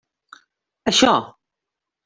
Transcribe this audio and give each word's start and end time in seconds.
Això! 0.93 1.13